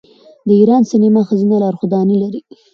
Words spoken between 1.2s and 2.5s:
ښځینه لارښودانې لري.